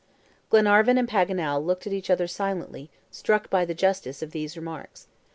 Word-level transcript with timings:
Glenarvan 0.49 0.97
and 0.97 1.07
Paganel 1.07 1.63
looked 1.63 1.85
at 1.85 1.93
each 1.93 2.09
other 2.09 2.25
silently, 2.25 2.89
struck 3.11 3.51
by 3.51 3.65
the 3.65 3.75
justice 3.75 4.23
of 4.23 4.31
these 4.31 4.57
remarks. 4.57 5.05